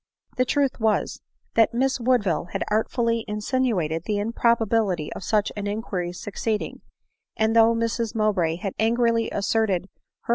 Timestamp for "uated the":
3.71-4.17